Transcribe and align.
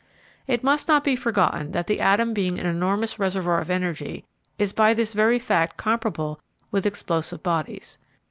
It 0.47 0.63
must 0.63 0.87
not 0.87 1.03
be 1.03 1.15
forgotten 1.15 1.73
that 1.73 1.85
the 1.85 1.99
atom 2.01 2.33
being 2.33 2.57
an 2.57 2.65
enormous 2.65 3.19
reservoir 3.19 3.59
of 3.61 3.69
energy 3.69 4.25
is 4.57 4.73
by 4.73 4.95
this 4.95 5.13
very 5.13 5.37
fact 5.37 5.77
comparable 5.77 6.39
with 6.71 6.87
explosive 6.87 7.43
bodies. 7.43 7.99